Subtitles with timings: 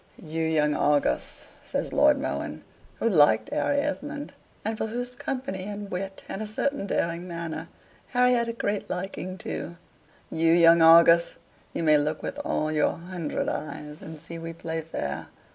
[0.23, 2.63] "You young Argus!" says Lord Mohun,
[2.95, 4.33] who liked Harry Esmond
[4.65, 7.67] and for whose company and wit, and a certain daring manner,
[8.07, 9.77] Harry had a great liking too
[10.31, 11.35] "You young Argus!
[11.71, 15.27] you may look with all your hundred eyes and see we play fair.